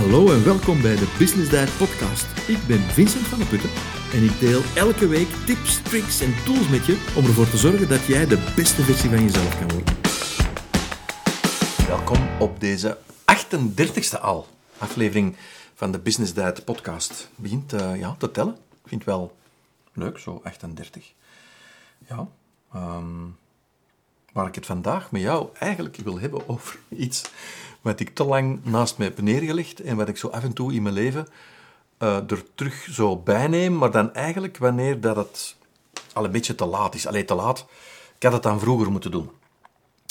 [0.00, 2.48] Hallo en welkom bij de Business Diet Podcast.
[2.48, 3.70] Ik ben Vincent van der Putten
[4.12, 7.88] en ik deel elke week tips, tricks en tools met je om ervoor te zorgen
[7.88, 9.94] dat jij de beste versie van jezelf kan worden.
[11.86, 14.46] Welkom op deze 38e al
[14.78, 15.36] aflevering
[15.74, 17.30] van de Business Diet Podcast.
[17.36, 18.54] Begint uh, ja, te tellen.
[18.54, 19.36] Ik vind het wel
[19.92, 21.12] leuk, zo 38.
[22.08, 22.28] Ja,
[22.74, 23.36] um,
[24.32, 27.22] waar ik het vandaag met jou eigenlijk wil hebben over iets
[27.80, 30.72] wat ik te lang naast mij heb neergelegd en wat ik zo af en toe
[30.72, 31.26] in mijn leven
[31.98, 35.56] uh, er terug zo bijneem, maar dan eigenlijk wanneer dat het
[36.12, 37.06] al een beetje te laat is.
[37.06, 37.66] Alleen te laat,
[38.16, 39.30] ik had het dan vroeger moeten doen.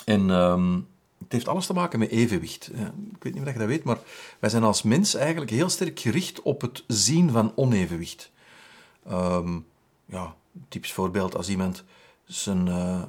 [0.06, 0.88] En um,
[1.24, 2.70] het heeft alles te maken met evenwicht.
[3.14, 3.98] Ik weet niet of je dat weet, maar
[4.40, 8.32] wij zijn als mens eigenlijk heel sterk gericht op het zien van onevenwicht.
[9.12, 9.66] Um,
[10.06, 10.36] ja,
[10.70, 11.84] typisch voorbeeld als iemand
[12.30, 13.02] zijn, uh,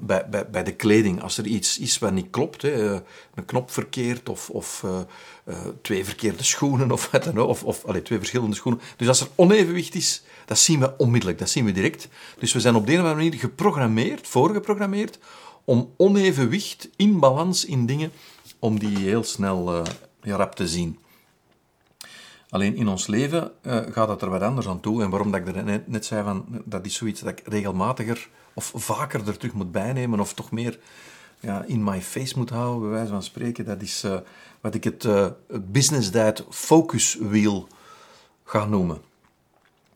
[0.00, 3.00] bij, bij, bij de kleding, als er iets is wat niet klopt, hè, eh,
[3.34, 7.84] een knop verkeerd of, of uh, twee verkeerde schoenen of, wat dan ook, of, of
[8.02, 8.82] twee verschillende schoenen.
[8.96, 12.08] Dus als er onevenwicht is, dat zien we onmiddellijk, dat zien we direct.
[12.38, 15.18] Dus we zijn op de een of andere manier geprogrammeerd, voorgeprogrammeerd,
[15.64, 18.12] om onevenwicht in balans in dingen,
[18.58, 19.84] om die heel snel
[20.20, 20.98] rap te zien.
[22.50, 25.02] Alleen in ons leven gaat het er wat anders aan toe.
[25.02, 28.28] En waarom dat ik er net, net zei, van, dat is zoiets dat ik regelmatiger
[28.58, 30.78] of vaker er terug moet bijnemen, of toch meer
[31.40, 33.64] ja, in my face moet houden, bij wijze van spreken.
[33.64, 34.18] Dat is uh,
[34.60, 35.26] wat ik het uh,
[35.60, 37.68] business diet focus wheel
[38.44, 38.98] ga noemen.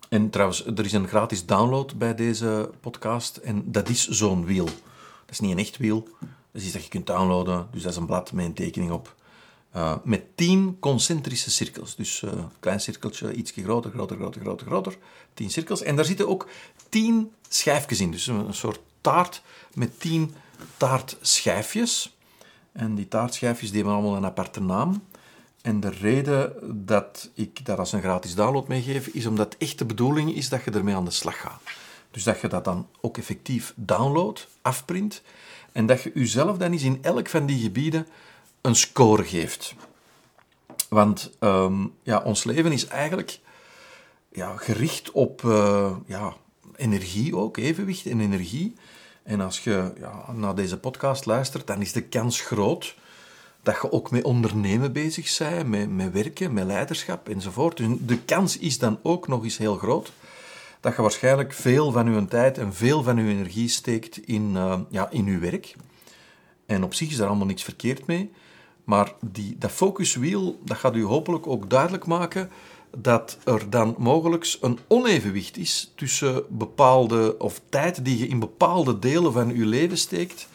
[0.08, 4.64] En trouwens, er is een gratis download bij deze podcast en dat is zo'n wiel.
[4.64, 7.68] Dat is niet een echt wiel, dat is iets dat je kunt downloaden.
[7.70, 9.14] Dus dat is een blad met een tekening op.
[9.76, 11.96] Uh, met tien concentrische cirkels.
[11.96, 14.96] Dus uh, klein cirkeltje, iets groter, groter, groter, groter, groter.
[15.34, 15.82] Tien cirkels.
[15.82, 16.48] En daar zitten ook
[16.88, 18.10] tien schijfjes in.
[18.10, 19.42] Dus een, soort taart
[19.74, 20.34] met tien
[20.76, 22.16] taartschijfjes.
[22.72, 25.02] En die taartschijfjes die hebben allemaal een aparte naam.
[25.62, 26.54] En de reden
[26.86, 30.48] dat ik daar als een gratis download mee geef, is omdat echt de bedoeling is
[30.48, 31.62] dat je ermee aan de slag gaat.
[32.10, 35.22] Dus dat je dat dan ook effectief downloadt, afprint,
[35.72, 38.06] en dat je jezelf dan eens in elk van die gebieden
[38.62, 39.74] een score geeft.
[40.88, 43.38] Want um, ja, ons leven is eigenlijk
[44.32, 46.34] ja, gericht op uh, ja,
[46.76, 48.74] energie ook, evenwicht en energie.
[49.22, 52.94] En als je ja, naar deze podcast luistert, dan is de kans groot
[53.62, 57.76] dat je ook met ondernemen bezig bent, met, met werken, met leiderschap enzovoort.
[57.76, 60.12] Dus de kans is dan ook nog eens heel groot
[60.80, 64.80] dat je waarschijnlijk veel van je tijd en veel van je energie steekt in, uh,
[64.90, 65.74] ja, in je werk.
[66.66, 68.32] En op zich is daar allemaal niks verkeerd mee.
[68.84, 72.50] Maar die, dat focuswiel, dat gaat u hopelijk ook duidelijk maken
[72.96, 78.98] dat er dan mogelijk een onevenwicht is tussen bepaalde, of tijd die je in bepaalde
[78.98, 80.48] delen van je leven steekt,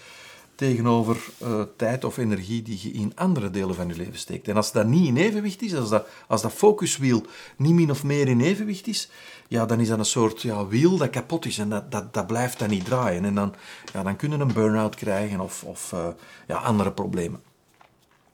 [0.56, 4.48] tegenover uh, tijd of energie die je in andere delen van je leven steekt.
[4.48, 7.26] En als dat niet in evenwicht is, als dat, als dat focuswiel
[7.58, 9.10] niet min of meer in evenwicht is,
[9.48, 12.28] ja, dan is dat een soort ja, wiel dat kapot is en dat, dat, dat
[12.28, 13.26] blijft dan niet draaien.
[13.26, 13.54] En dan,
[13.94, 16.08] ja, dan kunnen een burn-out krijgen of, of uh,
[16.48, 17.47] ja, andere problemen.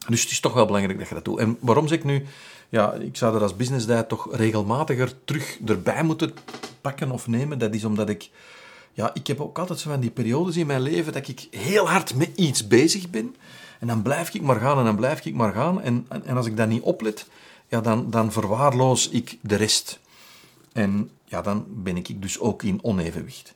[0.08, 1.40] Dus het is toch wel belangrijk dat je dat doet.
[1.40, 2.26] En waarom zeg ik nu,
[2.70, 6.34] ja, ik zou dat als business diet toch regelmatiger terug erbij moeten
[6.82, 7.60] pakken of nemen.
[7.60, 8.30] Dat is omdat ik,
[8.94, 11.90] ja, ik heb ook altijd zo van die periodes in mijn leven dat ik heel
[11.90, 13.36] hard met iets bezig ben.
[13.80, 15.82] En dan blijf ik maar gaan en dan blijf ik maar gaan.
[15.82, 17.28] En, en, en als ik dat niet oplet,
[17.68, 20.00] ja, dan, dan verwaarloos ik de rest.
[20.74, 23.54] En ja, dan ben ik dus ook in onevenwicht.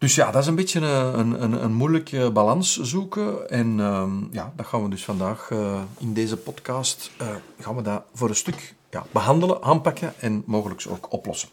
[0.00, 3.50] Dus ja, dat is een beetje een, een, een moeilijke balans zoeken.
[3.50, 7.28] En uh, ja, dat gaan we dus vandaag uh, in deze podcast uh,
[7.58, 11.48] gaan we dat voor een stuk ja, behandelen, aanpakken en mogelijk ook oplossen.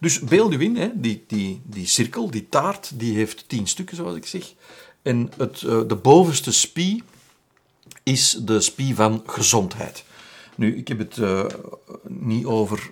[0.00, 3.96] Dus beeld u in, hè, die, die, die cirkel, die taart, die heeft tien stukken,
[3.96, 4.52] zoals ik zeg.
[5.02, 7.02] En het, de bovenste spie
[8.02, 10.04] is de spie van gezondheid.
[10.54, 11.18] Nu, ik heb het
[12.08, 12.90] niet over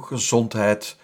[0.00, 0.96] gezondheid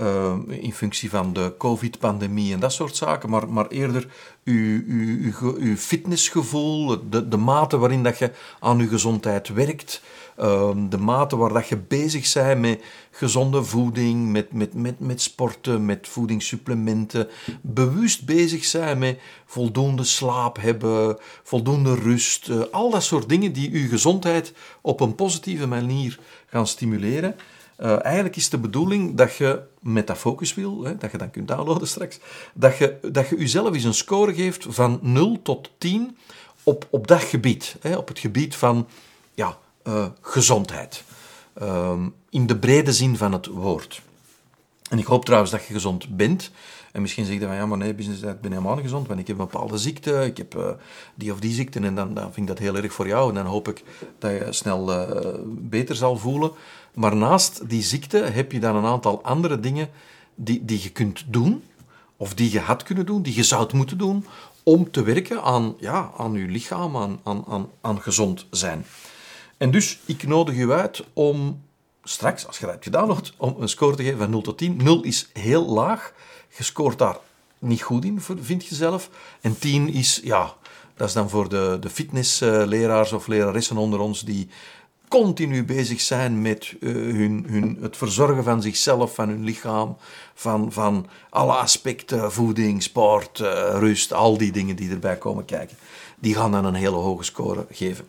[0.00, 4.06] uh, in functie van de COVID-pandemie en dat soort zaken, maar, maar eerder
[4.44, 8.30] uw, uw, uw, uw fitnessgevoel, de, de mate waarin dat je
[8.60, 10.02] aan je gezondheid werkt,
[10.38, 15.20] uh, de mate waar dat je bezig bent met gezonde voeding, met, met, met, met
[15.20, 17.28] sporten, met voedingssupplementen,
[17.60, 23.70] bewust bezig zijn met voldoende slaap hebben, voldoende rust, uh, al dat soort dingen die
[23.72, 27.36] uw gezondheid op een positieve manier gaan stimuleren.
[27.78, 31.48] Uh, eigenlijk is de bedoeling dat je met dat focuswiel, hè, dat je dan kunt
[31.48, 32.18] downloaden straks,
[32.54, 36.16] dat je, dat je jezelf eens een score geeft van 0 tot 10
[36.62, 37.76] op, op dat gebied.
[37.80, 38.88] Hè, op het gebied van
[39.34, 41.04] ja, uh, gezondheid.
[41.62, 41.92] Uh,
[42.30, 44.02] in de brede zin van het woord.
[44.92, 46.50] En ik hoop trouwens dat je gezond bent
[46.92, 49.20] En misschien zeg je van, ja, maar nee, business ik ben helemaal niet gezond, want
[49.20, 50.70] ik heb een bepaalde ziekte, ik heb eh,
[51.14, 53.28] die of die ziekte, en dan, dan vind ik dat heel erg voor jou.
[53.28, 53.82] En dan hoop ik
[54.18, 56.50] dat je snel eh, beter zal voelen.
[56.94, 59.90] Maar naast die ziekte heb je dan een aantal andere dingen
[60.34, 61.64] die, die je kunt doen,
[62.16, 64.26] of die je had kunnen doen, die je zou moeten doen,
[64.62, 68.86] om te werken aan, ja, aan je lichaam, aan, aan, aan, gezond zijn.
[69.56, 71.62] En dus, ik nodig u uit om
[72.04, 74.76] straks, als je dat hebt om een score te geven van 0 tot 10.
[74.76, 76.12] 0 is heel laag.
[76.56, 77.16] Je scoort daar
[77.58, 79.10] niet goed in, vind je zelf.
[79.40, 80.54] En 10 is, ja,
[80.96, 84.48] dat is dan voor de, de fitnessleraars of leraressen onder ons die
[85.12, 89.96] continu bezig zijn met uh, hun, hun, het verzorgen van zichzelf, van hun lichaam,
[90.34, 93.46] van, van alle aspecten, voeding, sport, uh,
[93.78, 95.76] rust, al die dingen die erbij komen kijken.
[96.18, 98.04] Die gaan dan een hele hoge score geven.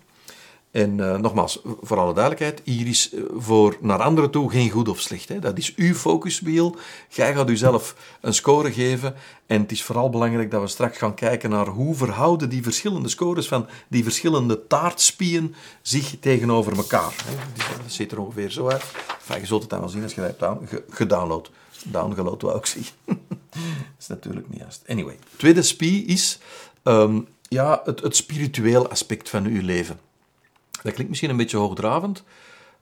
[0.73, 4.99] En uh, nogmaals, voor alle duidelijkheid, hier is voor naar anderen toe geen goed of
[4.99, 5.29] slecht.
[5.29, 5.39] Hè.
[5.39, 6.75] Dat is uw focuswiel.
[7.09, 9.15] Jij gaat uzelf een score geven.
[9.45, 13.09] En het is vooral belangrijk dat we straks gaan kijken naar hoe verhouden die verschillende
[13.09, 17.15] scores van die verschillende taartspieën zich tegenover elkaar.
[17.55, 18.83] Dat ziet er ongeveer zo uit.
[19.19, 20.43] Enfin, je zult het dan wel zien als je hebt
[20.89, 21.51] gedownload.
[21.85, 22.95] Downgeload wou ik zeggen.
[23.05, 23.17] dat
[23.99, 24.83] is natuurlijk niet juist.
[24.87, 26.39] Anyway, tweede spie is
[26.83, 29.99] um, ja, het, het spiritueel aspect van uw leven.
[30.83, 32.23] Dat klinkt misschien een beetje hoogdravend.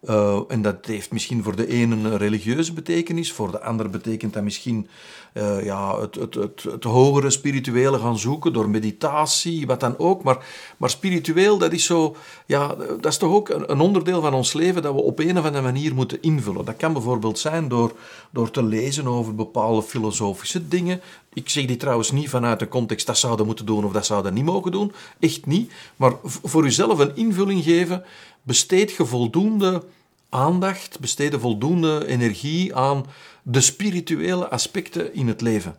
[0.10, 4.34] Uh, en dat heeft misschien voor de ene een religieuze betekenis, voor de ander betekent
[4.34, 4.88] dat misschien
[5.34, 10.24] uh, ja, het, het, het, het, hogere spirituele gaan zoeken door meditatie, wat dan ook.
[10.24, 10.46] Maar,
[10.78, 12.16] maar spiritueel, dat is, zo,
[12.46, 15.38] ja, dat is toch ook een, een, onderdeel van ons leven dat we op een
[15.38, 16.66] of andere manier moeten invullen.
[16.66, 17.92] Dat kan bijvoorbeeld zijn door,
[18.30, 21.02] door te lezen over bepaalde filosofische dingen.
[21.34, 24.34] Ik zeg die trouwens niet vanuit de context dat zouden moeten doen of dat zouden
[24.34, 24.92] niet mogen doen.
[25.20, 25.72] Echt niet.
[25.96, 28.04] Maar voor uzelf een invulling geven
[28.44, 29.84] besteed je voldoende
[30.30, 33.06] aandacht, besteed voldoende energie aan
[33.44, 35.76] de spirituele aspecten in het leven.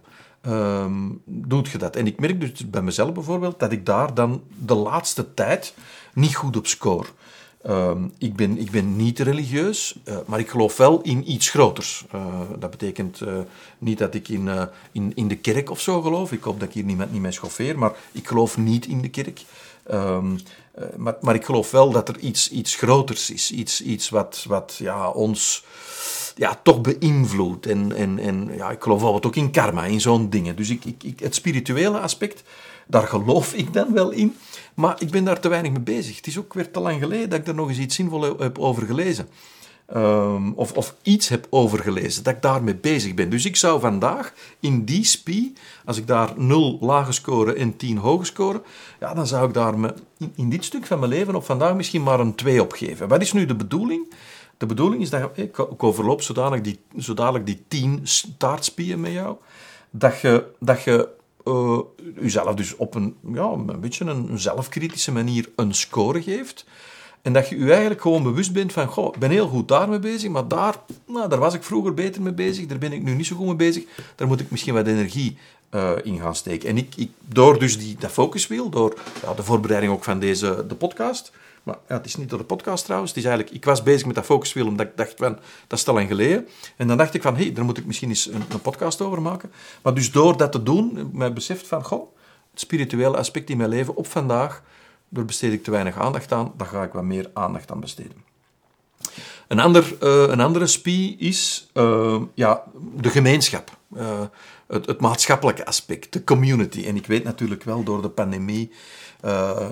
[0.46, 1.96] Um, doet je dat?
[1.96, 5.74] En ik merk dus bij mezelf bijvoorbeeld dat ik daar dan de laatste tijd
[6.14, 7.06] niet goed op score.
[7.66, 12.04] Um, ik, ben, ik ben niet religieus, uh, maar ik geloof wel in iets groters.
[12.14, 13.38] Uh, dat betekent uh,
[13.78, 16.32] niet dat ik in, in, in de kerk of zo geloof.
[16.32, 19.08] Ik hoop dat ik hier niemand niet mee schoffeer, maar ik geloof niet in de
[19.08, 19.42] kerk.
[19.90, 20.38] Um,
[20.78, 23.50] uh, maar, maar, ik geloof wel dat er iets, iets groters is.
[23.50, 25.64] Iets, iets wat, wat ja, ons
[26.36, 27.66] ja, toch beïnvloedt.
[27.66, 30.56] En, en, en ja, ik geloof wat ook in karma, in zo'n dingen.
[30.56, 32.42] Dus ik, ik, ik, het spirituele aspect,
[32.86, 34.36] daar geloof ik dan wel in.
[34.74, 36.16] Maar ik ben daar te weinig mee bezig.
[36.16, 38.58] Het is ook weer te lang geleden dat ik er nog eens iets zinvol heb
[38.58, 39.28] over gelezen.
[39.96, 43.30] Um, of, of iets heb overgelezen, dat ik daarmee bezig ben.
[43.30, 45.52] Dus ik zou vandaag in die spie,
[45.84, 48.62] als ik daar 0 lage scoren en 10 hoge scoren,
[49.00, 49.94] ja, dan zou ik daar me,
[50.34, 53.08] in, dit stuk van mijn leven op vandaag misschien maar een 2 op geven.
[53.08, 54.14] Wat is nu de bedoeling?
[54.56, 58.04] De bedoeling is dat ik, ik overloop zodanig die, zodanig die 10
[58.38, 59.36] taartspieën met jou,
[59.90, 61.08] dat je, dat je
[61.44, 61.78] uh,
[62.20, 66.64] jezelf dus op een, ja, een beetje een zelfkritische manier een score geeft.
[67.22, 69.98] En dat je je eigenlijk gewoon bewust bent van, goh, ik ben heel goed daarmee
[69.98, 70.74] bezig, maar daar,
[71.06, 73.46] nou, daar was ik vroeger beter mee bezig, daar ben ik nu niet zo goed
[73.46, 73.84] mee bezig,
[74.14, 75.36] daar moet ik misschien wat energie
[75.70, 76.68] uh, in gaan steken.
[76.68, 80.64] En ik, ik, door dus die, dat focuswiel, door ja, de voorbereiding ook van deze
[80.68, 81.32] de podcast,
[81.62, 84.06] maar ja, het is niet door de podcast trouwens, het is eigenlijk, ik was bezig
[84.06, 86.48] met dat focuswiel omdat ik dacht van, dat is te lang geleden.
[86.76, 89.00] En dan dacht ik van, hé, hey, daar moet ik misschien eens een, een, podcast
[89.00, 89.52] over maken.
[89.82, 92.14] Maar dus door dat te doen, mij beseft van, goh,
[92.50, 94.62] het spirituele aspect in mijn leven op vandaag,
[95.12, 98.24] daar besteed ik te weinig aandacht aan, daar ga ik wat meer aandacht aan besteden.
[99.48, 102.64] Een, ander, uh, een andere spie is uh, ja,
[102.96, 104.20] de gemeenschap, uh,
[104.66, 106.84] het, het, maatschappelijke aspect, de community.
[106.86, 108.70] En ik weet natuurlijk wel door de pandemie,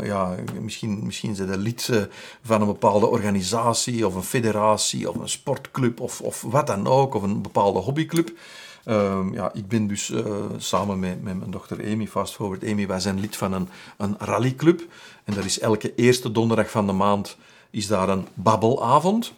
[0.03, 2.09] ja, misschien, misschien zijn de lid
[2.43, 7.15] van een bepaalde organisatie of een federatie of een sportclub of, of wat dan ook,
[7.15, 8.33] of een bepaalde hobbyclub.
[8.85, 10.25] Uh, ja, ik ben dus uh,
[10.57, 14.17] samen met, met mijn dochter Amy, Fast Forward Amy, wij zijn lid van een, een
[14.19, 14.87] rallyclub.
[15.25, 17.37] En dat is elke eerste donderdag van de maand
[17.71, 19.33] is daar een babbelavond.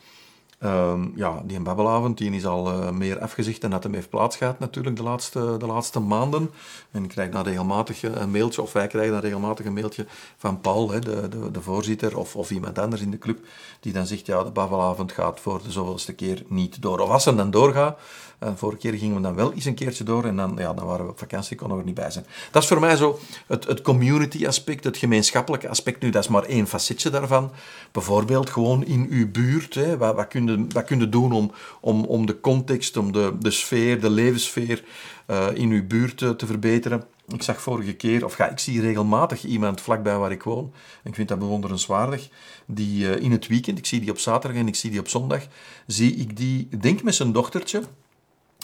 [0.64, 4.58] Uh, ja, die babbelavond die is al uh, meer afgezegd dan dat hem heeft plaatsgehad
[4.58, 6.50] natuurlijk de laatste, de laatste maanden.
[6.90, 10.60] En ik krijg dan regelmatig een mailtje, of wij krijgen dan regelmatig een mailtje van
[10.60, 13.38] Paul, hè, de, de, de voorzitter, of, of iemand anders in de club,
[13.80, 16.98] die dan zegt, ja, de babbelavond gaat voor de zoveelste keer niet door.
[16.98, 17.98] Of als ze dan doorgaat,
[18.42, 20.86] uh, vorige keer gingen we dan wel eens een keertje door en dan, ja, dan
[20.86, 22.26] waren we op vakantie, konden we er niet bij zijn.
[22.50, 26.02] Dat is voor mij zo het, het community aspect, het gemeenschappelijke aspect.
[26.02, 27.50] Nu, dat is maar één facetje daarvan.
[27.92, 30.28] Bijvoorbeeld gewoon in uw buurt, hè, wat, wat,
[30.72, 34.84] wat kun je doen om, om, om de context, om de, de sfeer, de levenssfeer
[35.26, 37.04] uh, in uw buurt te, te verbeteren.
[37.28, 40.72] Ik zag vorige keer, of ga, ik zie regelmatig iemand vlakbij waar ik woon.
[41.04, 42.28] Ik vind dat bewonderenswaardig.
[42.66, 45.08] Die uh, in het weekend, ik zie die op zaterdag en ik zie die op
[45.08, 45.46] zondag,
[45.86, 47.82] zie ik die, denk met zijn dochtertje,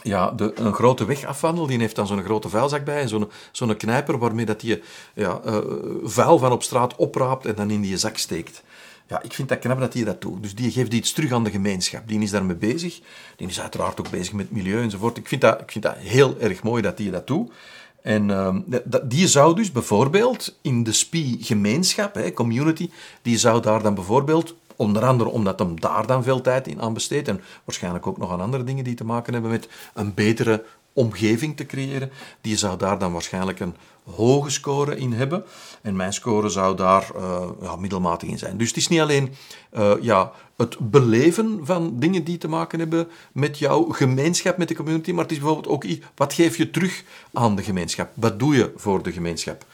[0.02, 3.76] ja, de, een grote wegafwandel, die heeft dan zo'n grote vuilzak bij en zo'n zo'n
[3.76, 4.83] knijper waarmee dat je
[5.14, 5.40] ja,
[6.02, 8.62] vuil van op straat opraapt en dan in die zak steekt.
[9.08, 10.42] Ja, ik vind dat knap dat hij dat doet.
[10.42, 12.08] Dus die geeft iets terug aan de gemeenschap.
[12.08, 13.00] Die is daarmee bezig.
[13.36, 15.16] Die is uiteraard ook bezig met milieu enzovoort.
[15.16, 17.52] Ik vind dat, ik vind dat heel erg mooi dat hij dat doet.
[18.02, 18.56] En uh,
[19.02, 22.90] die zou dus bijvoorbeeld in de SPI-gemeenschap, community,
[23.22, 26.94] die zou daar dan bijvoorbeeld Onder andere omdat hem daar dan veel tijd in aan
[26.94, 27.28] besteedt.
[27.28, 31.56] En waarschijnlijk ook nog aan andere dingen die te maken hebben met een betere omgeving
[31.56, 32.10] te creëren.
[32.40, 33.74] Die zou daar dan waarschijnlijk een
[34.16, 35.44] hoge score in hebben.
[35.82, 38.56] En mijn score zou daar uh, ja, middelmatig in zijn.
[38.56, 39.34] Dus het is niet alleen
[39.76, 44.74] uh, ja, het beleven van dingen die te maken hebben met jouw gemeenschap, met de
[44.74, 45.84] community, maar het is bijvoorbeeld ook
[46.14, 48.10] wat geef je terug aan de gemeenschap?
[48.14, 49.64] Wat doe je voor de gemeenschap?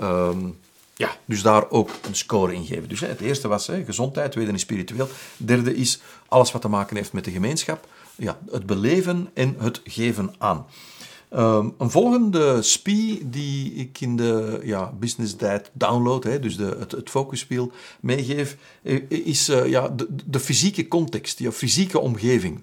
[0.00, 0.58] Um,
[0.96, 2.88] ja, dus daar ook een score in geven.
[2.88, 5.08] Dus hè, het eerste was hè, gezondheid, tweede is spiritueel.
[5.36, 7.86] Derde is alles wat te maken heeft met de gemeenschap.
[8.16, 10.66] Ja, het beleven en het geven aan.
[11.36, 16.76] Um, een volgende SPI die ik in de ja, Business Diet download, hè, dus de,
[16.78, 22.62] het, het focusspiel meegeef, eh, is uh, ja, de, de, fysieke context, je fysieke omgeving.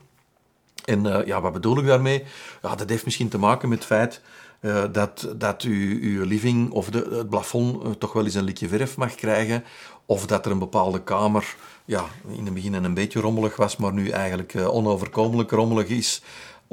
[0.86, 2.24] En uh, ja, wat bedoel ik daarmee?
[2.62, 4.22] Ja, dat heeft misschien te maken met het feit
[4.62, 8.68] uh, dat, dat u, uw living of de, het plafond toch wel eens een likje
[8.68, 9.64] verf mag krijgen.
[10.06, 13.94] Of dat er een bepaalde kamer ja, in het begin een beetje rommelig was, maar
[13.94, 16.22] nu eigenlijk onoverkomelijk rommelig is.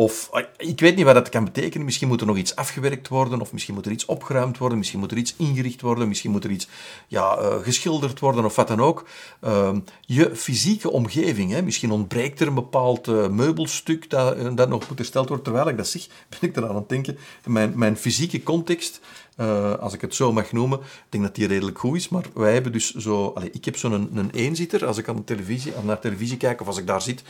[0.00, 1.85] Of ah, ik weet niet wat dat kan betekenen.
[1.85, 4.99] Misschien moet er nog iets afgewerkt worden, of misschien moet er iets opgeruimd worden, misschien
[4.99, 6.69] moet er iets ingericht worden, misschien moet er iets
[7.07, 9.09] ja, uh, geschilderd worden, of wat dan ook.
[9.45, 9.76] Uh,
[10.07, 11.62] je fysieke omgeving, hè.
[11.62, 15.45] misschien ontbreekt er een bepaald uh, meubelstuk dat, eh, dat nog moet hersteld worden.
[15.45, 16.07] Terwijl ik dat zeg,
[16.40, 17.19] ben ik er aan het denken.
[17.45, 19.00] Mijn, mijn fysieke context
[19.37, 20.79] uh, als ik het zo mag noemen.
[20.79, 23.33] Ik denk dat die redelijk goed is, maar wij hebben dus zo...
[23.35, 26.37] Allez, ik heb zo'n een, een eenzitter, als ik aan de televisie, aan naar televisie
[26.37, 27.23] kijk, of als ik daar zit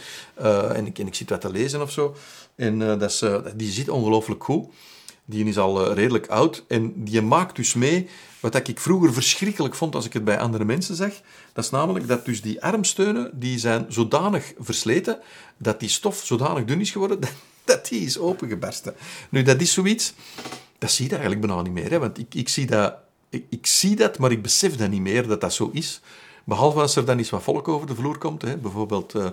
[0.43, 2.15] uh, en, ik, en ik zit wat te lezen of zo.
[2.55, 3.25] En uh, dat is,
[3.57, 4.67] die zit ongelooflijk goed.
[5.25, 8.09] Die is al redelijk oud en die maakt dus mee
[8.41, 11.13] wat ik vroeger verschrikkelijk vond als ik het bij andere mensen zag.
[11.53, 15.19] Dat is namelijk dat dus die armsteunen, die zijn zodanig versleten,
[15.57, 17.19] dat die stof zodanig dun is geworden,
[17.65, 18.95] dat die is opengebarsten.
[19.29, 20.15] Nu, dat is zoiets
[20.81, 21.91] dat zie je eigenlijk bijna niet meer.
[21.91, 21.99] Hè?
[21.99, 22.95] Want ik, ik, zie dat,
[23.29, 26.01] ik, ik, zie dat, maar ik besef dat niet meer, dat dat zo is.
[26.45, 28.43] Behalve als er dan eens wat volk over de vloer komt.
[28.43, 28.57] Hè?
[28.57, 29.27] Bijvoorbeeld uh,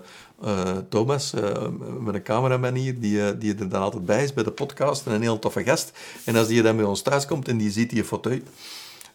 [0.43, 1.67] uh, Thomas, uh,
[1.99, 5.05] met een cameraman hier, die, die er dan altijd bij is bij de podcast.
[5.05, 5.91] En een heel toffe gast.
[6.23, 8.41] En als die dan bij ons thuis komt en die ziet die fauteuil,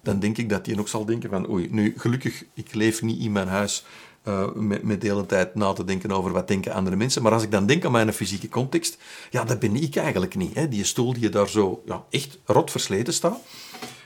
[0.03, 3.21] dan denk ik dat hij ook zal denken van oei, nu gelukkig, ik leef niet
[3.21, 3.85] in mijn huis
[4.29, 7.23] uh, met, met de hele tijd na te denken over wat denken andere mensen.
[7.23, 8.99] Maar als ik dan denk aan mijn fysieke context,
[9.31, 10.55] ja, dat ben ik eigenlijk niet.
[10.55, 10.69] Hè.
[10.69, 13.38] Die stoel die daar zo ja, echt rot versleten staat.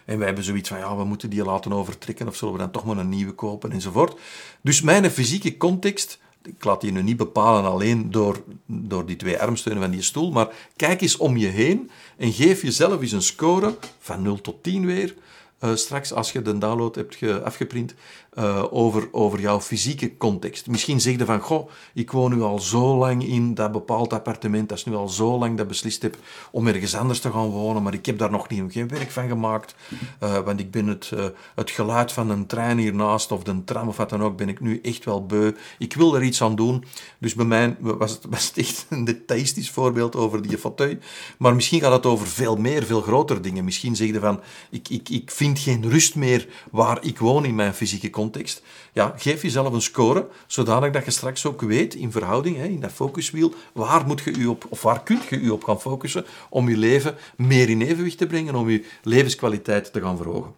[0.04, 2.70] En wij hebben zoiets van, ja, we moeten die laten overtrekken of zullen we dan
[2.70, 4.18] toch maar een nieuwe kopen enzovoort.
[4.60, 9.40] Dus mijn fysieke context, ik laat die nu niet bepalen alleen door, door die twee
[9.40, 13.22] armsteunen van die stoel, maar kijk eens om je heen en geef jezelf eens een
[13.22, 15.14] score van 0 tot 10 weer,
[15.60, 17.94] uh, straks als je de download hebt afgeprint,
[18.38, 20.66] uh, over, over jouw fysieke context.
[20.66, 24.68] Misschien zeg je van, goh, ik woon nu al zo lang in dat bepaald appartement,
[24.68, 26.16] dat is nu al zo lang dat beslist heb
[26.50, 29.28] om ergens anders te gaan wonen, maar ik heb daar nog niet, geen werk van
[29.28, 29.74] gemaakt,
[30.22, 31.12] uh, want ik ben het,
[31.54, 34.60] het geluid van een trein hiernaast of de tram of wat dan ook, ben ik
[34.60, 35.52] nu echt wel beu.
[35.78, 36.84] Ik wil er iets aan doen.
[37.18, 40.96] Dus bij mij was het, was echt een detailistisch voorbeeld over die fauteuil,
[41.38, 43.64] maar misschien gaat het over veel meer, veel grotere dingen.
[43.64, 47.74] Misschien zeg je van, ik, ik, ik geen rust meer waar ik woon in mijn
[47.74, 48.62] fysieke context
[48.96, 52.92] ja, geef jezelf een score, zodanig dat je straks ook weet, in verhouding, in dat
[52.92, 56.68] focuswiel, waar moet je u op, of waar kunt je u op gaan focussen om
[56.68, 60.54] je leven meer in evenwicht te brengen, om je levenskwaliteit te gaan verhogen.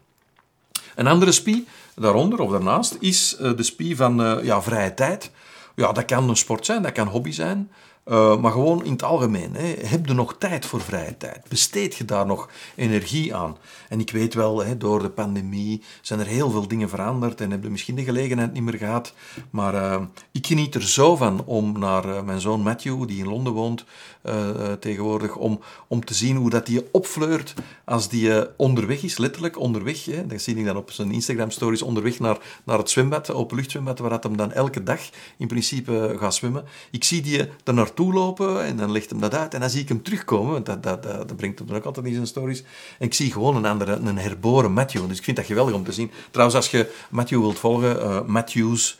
[0.95, 5.31] Een andere spie, daaronder of daarnaast, is eh, de spie van uh, ja, vrije tijd.
[5.75, 7.71] Ja, dat kan een sport zijn, dat kan hobby zijn.
[8.11, 9.55] Uh, maar gewoon in het algemeen.
[9.55, 9.75] Hè.
[9.87, 11.49] Heb je nog tijd voor vrije tijd?
[11.49, 13.57] Besteed je daar nog energie aan?
[13.89, 17.51] En ik weet wel, hè, door de pandemie zijn er heel veel dingen veranderd en
[17.51, 19.15] heb je misschien de gelegenheid niet meer gehad.
[19.51, 23.29] Maar uh, ik geniet er zo van om naar uh, mijn zoon Matthew, die in
[23.29, 23.85] Londen woont
[24.81, 27.55] tegenwoordig, om, om te zien hoe dat die opfleurt
[27.85, 30.05] als die onderweg is, letterlijk onderweg.
[30.05, 30.27] Hè.
[30.27, 34.23] Dat zie ik dan op zijn Instagram-stories, onderweg naar, naar het zwembad, openluchtzwembad, waar dat
[34.23, 35.01] hem dan elke dag
[35.39, 36.65] in principe gaat zwemmen.
[36.91, 39.55] Ik zie die er naartoe lopen en dan legt hem dat uit.
[39.55, 42.07] En dan zie ik hem terugkomen, want dat, dat, dat, brengt hem dan ook altijd
[42.07, 42.63] in zijn stories.
[42.99, 45.09] En ik zie gewoon een andere, een herboren Matthew.
[45.09, 46.11] Dus ik vind dat geweldig om te zien.
[46.31, 48.99] Trouwens, als je Matthew wilt volgen, Matthews,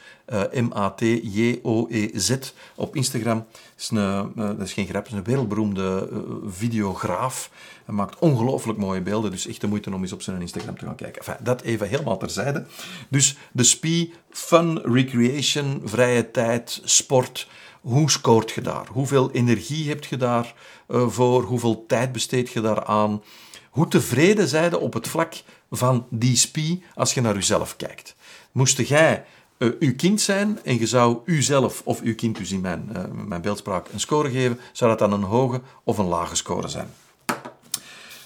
[0.53, 2.37] M-A-T-J-O-E-Z
[2.75, 3.47] op Instagram.
[3.79, 6.09] Is een, uh, dat is geen grap, is een wereldberoemde
[6.47, 7.51] videograaf.
[7.85, 10.85] Hij maakt ongelooflijk mooie beelden, dus echt de moeite om eens op zijn Instagram te
[10.85, 11.37] gaan kijken.
[11.41, 12.67] Dat even helemaal terzijde.
[13.09, 17.49] Dus de SPI, fun, recreation, vrije tijd, sport
[17.81, 18.87] hoe scoort je daar?
[18.93, 20.55] Hoeveel energie heb je daar
[20.89, 21.43] uh, voor?
[21.43, 23.23] Hoeveel tijd besteed je daaraan?
[23.71, 25.35] Hoe tevreden zijde op het vlak
[25.71, 28.17] van die spie als je naar jezelf kijkt?
[28.53, 29.25] Moest jij
[29.59, 33.03] uh, uw kind zijn en je zou uzelf, of uw kind dus in mijn, uh,
[33.27, 36.89] mijn beeldspraak, een score geven, zou dat dan een hoge of een lage score zijn?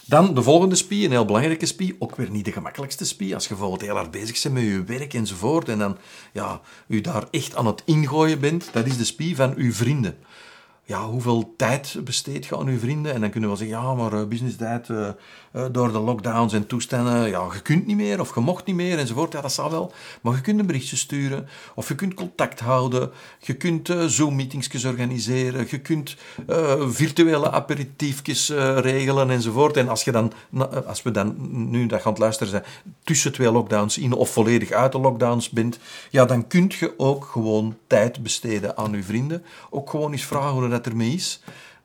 [0.05, 3.35] Dan de volgende spie, een heel belangrijke spie, ook weer niet de gemakkelijkste spie.
[3.35, 5.97] Als je bijvoorbeeld heel hard bezig bent met je werk enzovoort en dan
[6.33, 10.17] ja, u daar echt aan het ingooien bent, dat is de spie van uw vrienden
[10.85, 13.13] ja, hoeveel tijd besteed je aan je vrienden?
[13.13, 14.89] En dan kunnen we wel zeggen, ja, maar uh, business tijd,
[15.53, 18.77] uh, door de lockdowns en toestanden, ja, je kunt niet meer of je mocht niet
[18.77, 19.33] meer enzovoort.
[19.33, 19.93] Ja, dat zal wel.
[20.21, 23.11] Maar je kunt een berichtje sturen of je kunt contact houden.
[23.39, 25.67] Je kunt Zoom-meetingsjes organiseren.
[25.69, 26.17] Je kunt
[26.79, 29.77] virtuele aperitiefjes regelen enzovoort.
[29.77, 30.33] En als, je dan,
[30.87, 31.35] als we dan
[31.71, 32.65] nu dat gaan luisteren zijn,
[33.05, 35.79] tussen twee lockdowns in of volledig uit de lockdowns bent,
[36.11, 39.45] ja, dan kun je ook gewoon tijd besteden aan je vrienden.
[39.71, 41.43] Ook gewoon eens vragen hoe dat ermee is.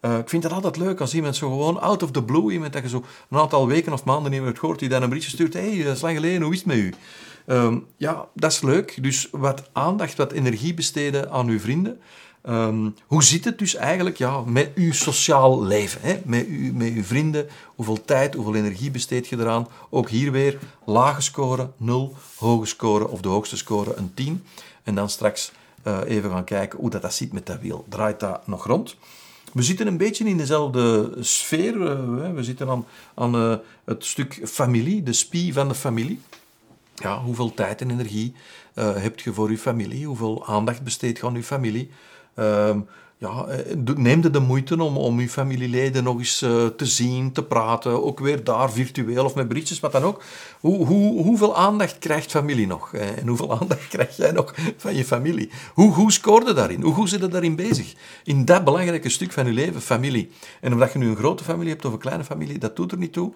[0.07, 2.73] Uh, ik vind het altijd leuk als iemand zo gewoon out of the blue, iemand
[2.73, 5.07] dat je zo een aantal weken of maanden niet meer hebt gehoord, die dan een
[5.07, 6.93] berichtje stuurt, hey, dat is lang geleden, hoe is het met u?
[7.49, 9.03] Um, ja, dat is leuk.
[9.03, 11.99] Dus wat aandacht, wat energie besteden aan uw vrienden.
[12.49, 16.01] Um, hoe zit het dus eigenlijk ja, met uw sociaal leven?
[16.01, 16.19] Hè?
[16.25, 19.67] Met, u, met uw vrienden, hoeveel tijd, hoeveel energie besteed je eraan?
[19.89, 24.43] Ook hier weer lage score, 0, hoge score of de hoogste score een 10.
[24.83, 25.51] En dan straks
[25.87, 27.85] uh, even gaan kijken hoe dat, dat zit met dat wiel.
[27.89, 28.95] Draait dat nog rond?
[29.57, 31.79] We zitten een beetje in dezelfde sfeer.
[32.35, 32.85] We zitten aan,
[33.15, 36.21] aan uh, het stuk familie, de spie van de familie.
[36.95, 38.33] Ja, hoeveel tijd en energie
[38.73, 40.05] heb je voor je familie?
[40.05, 41.89] Hoeveel aandacht besteed je aan je familie?
[42.33, 42.79] Ehm,
[43.19, 47.43] ja, eh, neem de moeite om, om uw familieleden nog eens uh, te zien, te
[47.43, 50.23] praten, ook weer daar virtueel of met berichtjes, wat dan ook.
[50.59, 52.93] Hoe, hoe, hoeveel aandacht krijgt familie nog?
[52.93, 55.49] Eh, en hoeveel aandacht krijg jij nog van je familie?
[55.73, 56.81] Hoe, hoe scoorde daarin?
[56.81, 57.93] Hoe, hoe zit je daarin bezig?
[58.23, 60.29] In dat belangrijke stuk van je leven, familie.
[60.61, 62.97] En omdat je nu een grote familie hebt of een kleine familie, dat doet er
[62.97, 63.31] niet toe.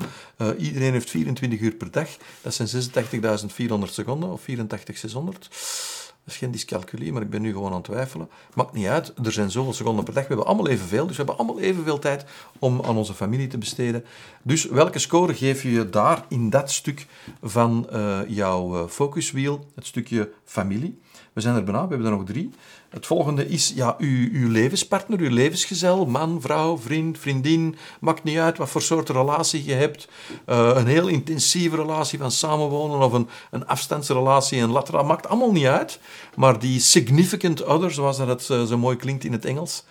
[0.58, 2.08] Iedereen heeft 24 uur per dag.
[2.42, 6.11] Dat zijn 86.400 seconden of 84.600.
[6.24, 8.30] Dat is geen dyscalculie, maar ik ben nu gewoon aan het twijfelen.
[8.54, 10.24] Maakt niet uit, er zijn zoveel seconden per dag.
[10.24, 12.26] We hebben allemaal evenveel, dus we hebben allemaal evenveel tijd
[12.60, 14.06] om aan onze familie te besteden.
[14.42, 17.06] Dus welke score geef je daar in dat stuk
[17.42, 21.00] van uh, jouw uh, focuswiel, het stukje familie?
[21.34, 22.52] We zijn er bijna, we hebben er nog drie.
[22.92, 27.76] Het volgende is ja, uw, uw levenspartner, uw levensgezel, man, vrouw, vriend, vriendin.
[28.00, 30.08] Maakt niet uit wat voor soort relatie je hebt.
[30.50, 35.52] Uh, een heel intensieve relatie van samenwonen of een, een afstandsrelatie, een latera, maakt allemaal
[35.52, 36.00] niet uit.
[36.36, 39.84] Maar die significant other, zoals dat het zo mooi klinkt in het Engels,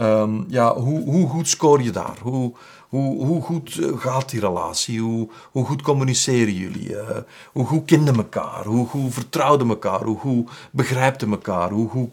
[0.00, 2.16] um, ja, hoe, hoe goed scoor je daar?
[2.22, 2.52] Hoe,
[2.88, 5.00] hoe, hoe goed eh, gaat die relatie?
[5.00, 6.96] Hoe, hoe goed communiceren jullie?
[7.52, 8.64] Hoe goed kenden elkaar?
[8.64, 10.04] Hoe goed vertrouwden elkaar?
[10.04, 11.70] Hoe goed begrijpten elkaar?
[11.70, 12.10] Hoe goed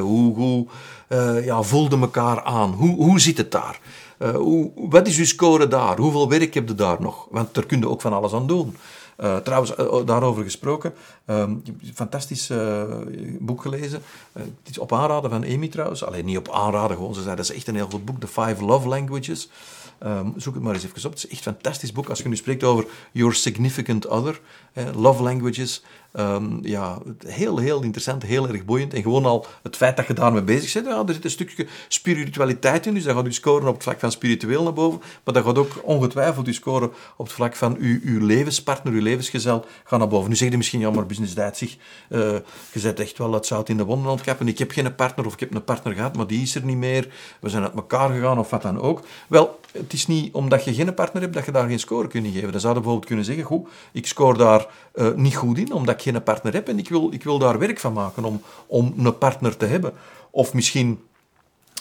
[0.00, 0.68] Hoe goed
[1.08, 2.72] uh, ja, voelden elkaar aan?
[2.72, 3.80] Hoe, hoe zit het daar?
[4.18, 5.98] Uh, hoe, wat is uw score daar?
[5.98, 7.26] Hoeveel werk heb je daar nog?
[7.30, 8.76] Want daar kun je ook van alles aan doen.
[9.20, 11.62] Uh, trouwens, uh, daarover gesproken, heb een
[11.94, 12.82] fantastisch uh,
[13.38, 14.02] boek gelezen.
[14.32, 16.04] het is op aanraden van Amy trouwens.
[16.04, 17.14] Alleen niet op aanraden, gewoon.
[17.14, 18.20] Ze zei, dat is echt een heel goed boek.
[18.20, 19.48] The Five Love Languages.
[20.02, 21.14] Um, zoek het maar eens even op.
[21.14, 22.08] Het is echt een fantastisch boek.
[22.08, 24.40] Als je nu spreekt over Your Significant Other,
[24.94, 25.82] Love Languages.
[26.18, 28.94] Um, ja, heel, heel interessant, heel erg boeiend.
[28.94, 30.86] En gewoon al het feit dat je daarmee bezig bent.
[30.86, 34.00] Ja, er zit een stukje spiritualiteit in, dus dat gaat u scoren op het vlak
[34.00, 35.00] van spiritueel naar boven.
[35.24, 39.64] Maar dat gaat ook ongetwijfeld u scoren op het vlak van uw, levenspartner, uw levensgezel,
[39.84, 40.28] gaan naar boven.
[40.28, 41.76] Nu zeg je misschien, ja, maar business zich,
[42.08, 42.20] uh,
[42.72, 44.48] je zet echt wel het zout in de wonden ontkappen.
[44.48, 46.76] Ik heb geen partner of ik heb een partner gehad, maar die is er niet
[46.76, 47.08] meer.
[47.40, 49.02] We zijn uit elkaar gegaan of wat dan ook.
[49.28, 52.26] Wel, het is niet omdat je geen partner hebt dat je daar geen score kunt
[52.26, 52.52] geven.
[52.52, 55.94] Dan zou je bijvoorbeeld kunnen zeggen, goed, ik score daar uh, niet goed in, omdat
[55.94, 58.94] ik geen partner heb en ik wil, ik wil daar werk van maken om, om
[58.96, 59.92] een partner te hebben.
[60.30, 61.00] Of misschien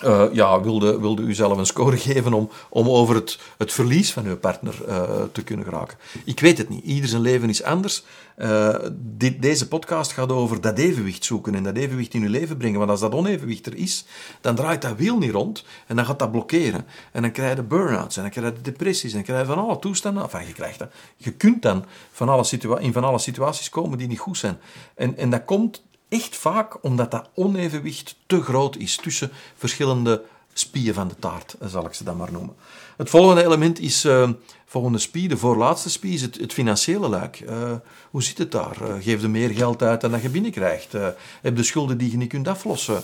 [0.04, 4.14] uh, ja, wilde, wilde u zelf een score geven om, om over het, het verlies
[4.14, 5.98] van uw partner uh, te kunnen geraken.
[6.26, 6.84] Ik weet het niet.
[6.84, 8.04] Ieder zijn leven is anders.
[8.38, 12.58] Uh, dit, deze podcast gaat over dat evenwicht zoeken en dat evenwicht in uw leven
[12.58, 12.78] brengen.
[12.80, 14.06] Want als dat onevenwicht er is,
[14.42, 16.86] dan draait dat wiel niet rond en dan gaat dat blokkeren.
[17.12, 19.64] En dan krijg je burn-outs en dan krijg je depressies en dan krijg je van
[19.64, 20.24] alle toestanden.
[20.24, 20.92] Enfin, je krijgt dat.
[21.18, 22.46] Je kunt dan van alle
[22.80, 24.58] in van alle situaties komen die niet goed zijn.
[24.96, 30.94] En, en dat komt echt vaak omdat dat onevenwicht te groot is tussen verschillende spieren
[30.94, 32.56] van de taart, zal ik ze dan maar noemen.
[32.98, 34.30] Het volgende element is uh,
[34.66, 37.40] volgende spie, de voorlaatste spie, is het, financiële luik.
[37.40, 37.72] Uh,
[38.12, 38.78] hoe zit het daar?
[38.82, 40.94] Uh, geef je meer geld uit dan dat je binnenkrijgt?
[40.94, 41.08] Uh,
[41.42, 43.04] heb je schulden die je niet kunt aflossen?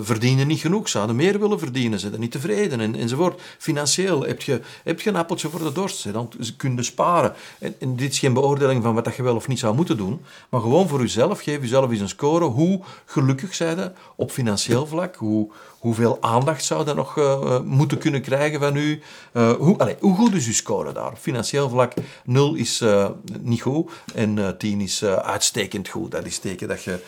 [0.00, 0.88] verdienen niet genoeg?
[0.88, 2.00] Zouden meer willen verdienen?
[2.00, 2.80] Zijn niet tevreden?
[2.80, 3.40] En, enzovoort.
[3.58, 6.12] Financieel heb je, heb je een appeltje voor de dorst.
[6.12, 7.34] Dan kun je sparen.
[7.58, 10.20] En, dit is geen beoordeling van wat je wel of niet zou moeten doen.
[10.48, 11.40] Maar gewoon voor jezelf.
[11.40, 12.44] Geef jezelf eens een score.
[12.44, 15.16] Hoe gelukkig zijn op financieel vlak?
[15.16, 17.20] Hoe, hoeveel aandacht zou dat nog
[17.64, 19.02] moeten kunnen krijgen van u?
[19.32, 21.16] Hoe, allez, hoe goed is uw score daar?
[21.16, 21.92] financieel vlak
[22.24, 23.08] 0 is uh,
[23.40, 26.10] niet goed en 10 is uitstekend goed.
[26.10, 26.98] Dat is teken dat je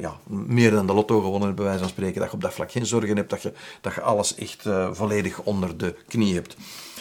[0.00, 2.20] ja, meer dan de lotto gewonnen hebt, bij wijze van spreken.
[2.20, 5.40] Dat je op dat vlak geen zorgen hebt, dat je, dat je alles echt volledig
[5.40, 6.56] onder de knie hebt.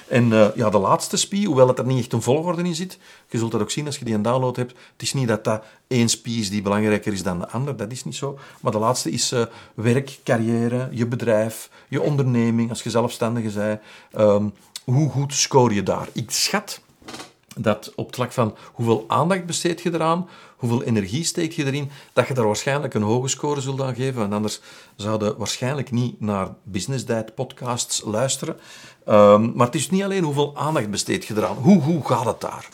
[0.08, 2.98] En uh, ja, de laatste spie, hoewel het er niet echt een volgorde in zit,
[3.30, 4.72] je zult dat ook zien als je die een download hebt.
[4.72, 7.92] Het is niet dat dat één spie is die belangrijker is dan de ander, dat
[7.92, 8.40] is niet zo.
[8.62, 13.80] Maar de laatste is uh, werk, carrière, je bedrijf, je onderneming, als je zelfstandige
[14.12, 14.54] bent.
[14.91, 16.08] Hoe goed score je daar?
[16.12, 16.82] Ik schat
[17.56, 21.89] dat op het vlak van hoeveel aandacht besteed je eraan, hoeveel energie steek je erin,
[22.13, 24.34] dat je daar waarschijnlijk een hoge score zult aan geven.
[24.34, 24.62] Anders
[24.95, 28.58] zouden waarschijnlijk niet naar Business Diet podcasts luisteren.
[29.08, 31.58] Um, maar het is niet alleen hoeveel aandacht besteed je eraan.
[31.58, 32.67] Hoe, hoe gaat het daar?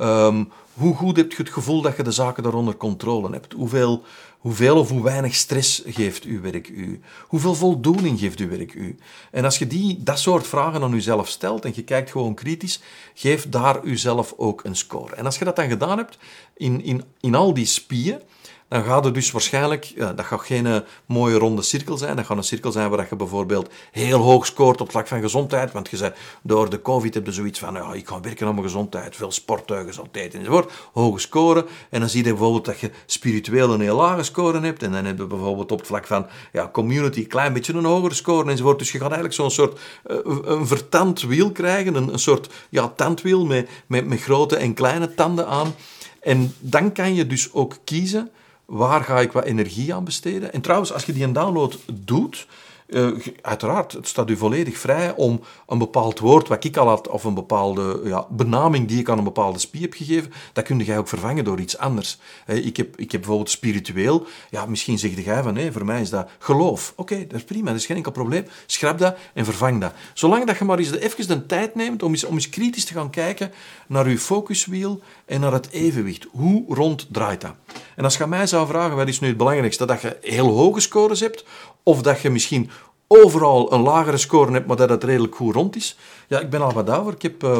[0.00, 3.52] Um, hoe goed heb je het gevoel dat je de zaken daar onder controle hebt?
[3.52, 4.02] Hoeveel,
[4.38, 7.00] hoeveel of hoe weinig stress geeft uw werk u?
[7.26, 8.98] Hoeveel voldoening geeft uw werk u?
[9.30, 12.80] En als je die, dat soort vragen aan jezelf stelt en je kijkt gewoon kritisch,
[13.14, 15.14] geef daar uzelf ook een score.
[15.14, 16.18] En als je dat dan gedaan hebt,
[16.56, 18.20] in, in, in al die spieën,
[18.68, 22.16] dan gaat het dus waarschijnlijk, ja, dat gaat geen eh, mooie ronde cirkel zijn.
[22.16, 25.20] Dat gaat een cirkel zijn waar je bijvoorbeeld heel hoog scoort op het vlak van
[25.20, 25.72] gezondheid.
[25.72, 28.54] Want je zei, door de covid heb je zoiets van, ja, ik ga werken aan
[28.54, 30.72] mijn gezondheid, veel sporten, gezondheid enzovoort.
[30.92, 31.66] Hoge scoren.
[31.90, 34.82] En dan zie je bijvoorbeeld dat je spiritueel een heel lage score hebt.
[34.82, 37.84] En dan heb je bijvoorbeeld op het vlak van ja, community een klein beetje een
[37.84, 38.78] hogere score enzovoort.
[38.78, 41.94] Dus je gaat eigenlijk zo'n soort uh, een vertand wiel krijgen.
[41.94, 45.74] Een, een soort ja, tandwiel met, met, met grote en kleine tanden aan.
[46.20, 48.30] En dan kan je dus ook kiezen
[48.66, 50.52] waar ga ik wat energie aan besteden?
[50.52, 52.46] En trouwens, als je die een download doet,
[52.94, 57.08] uh, uiteraard, het staat u volledig vrij om een bepaald woord, wat ik al had,
[57.08, 60.78] of een bepaalde ja, benaming die ik aan een bepaalde spie heb gegeven, dat kun
[60.78, 62.18] jij ook vervangen door iets anders.
[62.46, 66.00] Uh, ik, heb, ik heb bijvoorbeeld spiritueel, ja, misschien zeg jij van nee, voor mij
[66.00, 66.92] is dat geloof.
[66.96, 68.46] Oké, dat is prima, dat is geen enkel probleem.
[68.66, 69.92] Schrap dat en vervang dat.
[70.14, 72.84] Zolang dat je maar eens de, even de tijd neemt om eens, om eens kritisch
[72.84, 73.52] te gaan kijken
[73.86, 76.26] naar je focuswiel en naar het evenwicht.
[76.30, 77.54] Hoe rond draait dat?
[77.96, 79.86] En als je mij zou vragen, wat is nu het belangrijkste?
[79.86, 81.44] Dat je heel hoge scores hebt,
[81.84, 82.70] of dat je misschien
[83.06, 85.96] overal een lagere score hebt, maar dat het redelijk goed rond is.
[86.28, 87.14] Ja, ik ben al wat ouder.
[87.14, 87.56] Ik heb, uh,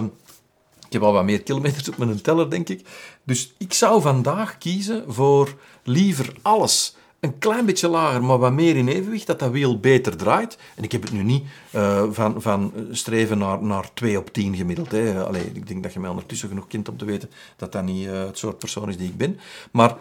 [0.86, 2.86] ik heb al wat meer kilometers op mijn teller, denk ik.
[3.24, 8.76] Dus ik zou vandaag kiezen voor liever alles een klein beetje lager, maar wat meer
[8.76, 10.58] in evenwicht, dat dat wiel beter draait.
[10.74, 14.56] En ik heb het nu niet uh, van, van streven naar, naar 2 op 10
[14.56, 14.90] gemiddeld.
[14.90, 15.24] Hè.
[15.24, 18.06] Allee, ik denk dat je mij ondertussen genoeg kent om te weten dat dat niet
[18.06, 19.40] uh, het soort persoon is die ik ben.
[19.70, 19.96] Maar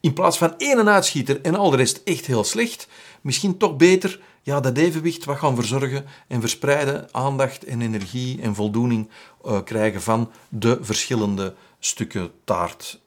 [0.00, 2.88] in plaats van één uitschieter en al de rest echt heel slecht,
[3.20, 8.54] misschien toch beter ja, dat evenwicht wat gaan verzorgen en verspreiden, aandacht en energie en
[8.54, 9.08] voldoening
[9.46, 13.00] uh, krijgen van de verschillende stukken taart,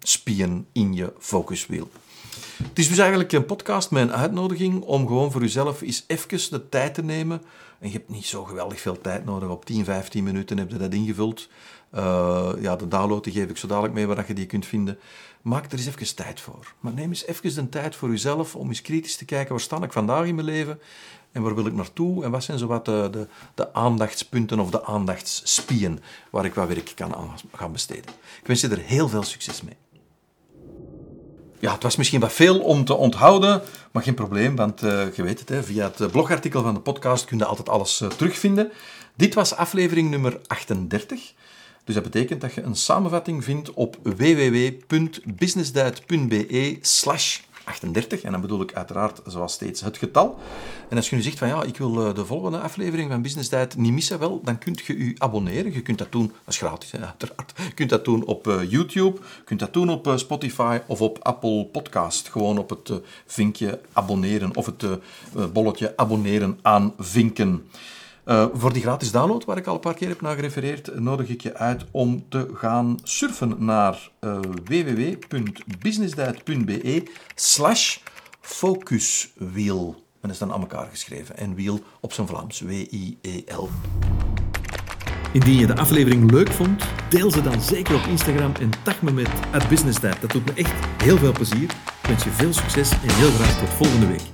[0.00, 1.90] spien in je focuswiel.
[2.62, 6.50] Het is dus eigenlijk een podcast met een uitnodiging om gewoon voor jezelf eens even
[6.50, 7.42] de tijd te nemen.
[7.82, 9.48] En je hebt niet zo geweldig veel tijd nodig.
[9.48, 11.48] Op 10, 15 minuten heb je dat ingevuld.
[11.94, 14.98] Uh, ja, de download geef ik zo dadelijk mee waar je die kunt vinden.
[15.40, 16.74] Maak er eens even tijd voor.
[16.80, 19.50] Maar neem eens even de tijd voor jezelf om eens kritisch te kijken.
[19.50, 20.80] Waar sta ik vandaag in mijn leven?
[21.32, 22.24] En waar wil ik naartoe?
[22.24, 26.92] En wat zijn zo wat de, de, aandachtspunten of de aandachtsspien waar ik wat werk
[26.94, 28.14] kan aan gaan besteden?
[28.40, 29.76] Ik wens je er heel veel succes mee
[31.62, 35.22] ja, het was misschien wat veel om te onthouden, maar geen probleem, want uh, je
[35.22, 38.72] weet het, hè, via het blogartikel van de podcast kun je altijd alles uh, terugvinden.
[39.14, 41.32] Dit was aflevering nummer 38.
[41.84, 48.22] Dus dat betekent dat je een samenvatting vindt op www.businessduit.be slash 38.
[48.22, 50.38] En dan bedoel ik uiteraard zoals steeds het getal.
[50.88, 53.48] En als je nu zegt van ja, ik wil eh, de volgende aflevering van Business
[53.48, 55.72] Diet niet missen, wel, dan kunt je je abonneren.
[55.72, 57.52] Je kunt dat doen, dat is gratis uiteraard.
[57.56, 61.00] Je kunt dat doen op uh, YouTube, je kunt dat doen op uh, Spotify of
[61.00, 62.28] op Apple Podcast.
[62.28, 62.92] Gewoon op het
[63.26, 64.84] vinkje abonneren of het
[65.52, 67.66] bolletje abonneren aan vinken.
[68.26, 71.28] Uh, voor die gratis download, waar ik al een paar keer heb naar gerefereerd, nodig
[71.28, 77.02] ik je uit om te gaan surfen naar uh, www.businessdiet.be
[77.34, 77.98] slash
[78.40, 79.94] focuswiel.
[79.96, 81.36] En dat is dan aan elkaar geschreven.
[81.36, 82.60] En wiel op zijn Vlaams.
[82.60, 83.68] W-I-E-L.
[85.32, 89.12] Indien je de aflevering leuk vond, deel ze dan zeker op Instagram en tag me
[89.12, 89.28] met
[89.68, 90.20] businessdiet.
[90.20, 91.62] Dat doet me echt heel veel plezier.
[91.62, 94.31] Ik wens je veel succes en heel graag tot volgende week.